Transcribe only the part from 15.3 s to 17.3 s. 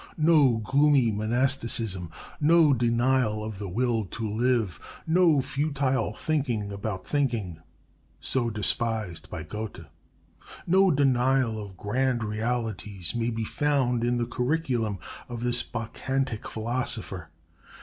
this Bacchantic philosopher.